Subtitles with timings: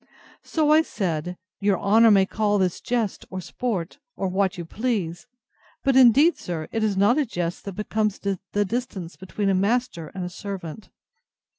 [0.41, 5.27] So I said, Your honour may call this jest or sport, or what you please;
[5.83, 10.07] but indeed, sir, it is not a jest that becomes the distance between a master
[10.15, 10.89] and a servant.